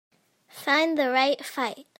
Find 0.47 0.97
The 0.97 1.09
Right 1.11 1.43
Fight 1.45 1.85